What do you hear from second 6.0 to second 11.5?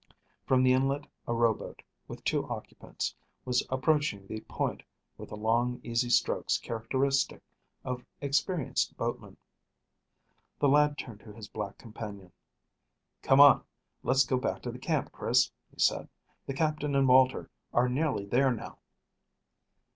strokes characteristic of experienced boatmen. The lad turned to his